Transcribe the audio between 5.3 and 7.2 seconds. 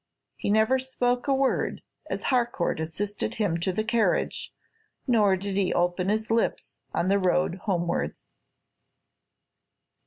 did he open his lips on the